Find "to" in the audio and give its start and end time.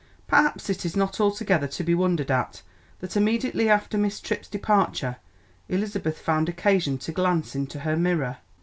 1.67-1.83, 6.97-7.11